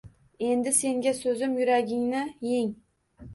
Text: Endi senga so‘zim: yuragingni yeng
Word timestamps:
Endi 0.45 0.71
senga 0.77 1.13
so‘zim: 1.17 1.53
yuragingni 1.61 2.25
yeng 2.55 2.73